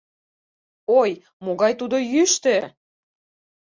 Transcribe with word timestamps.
Ой, 0.99 1.11
могай 1.45 1.73
тудо 1.79 1.97
йӱштӧ! 2.11 2.57